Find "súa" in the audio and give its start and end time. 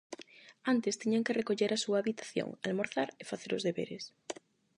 1.83-1.99